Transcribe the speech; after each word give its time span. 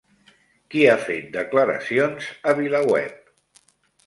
Qui 0.75 0.79
ha 0.87 0.95
fet 1.03 1.27
declaracions 1.35 2.31
a 2.53 2.57
VilaWeb? 2.63 3.31